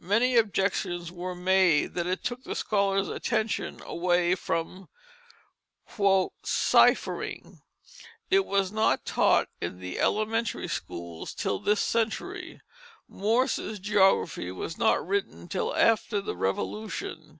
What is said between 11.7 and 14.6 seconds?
century. Morse's Geography